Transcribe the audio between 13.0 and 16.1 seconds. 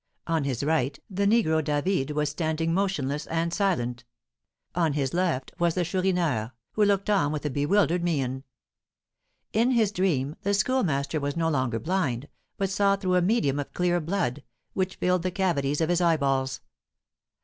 a medium of clear blood, which filled the cavities of his